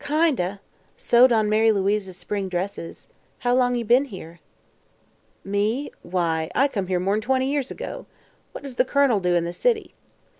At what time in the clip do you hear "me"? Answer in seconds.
5.43-5.91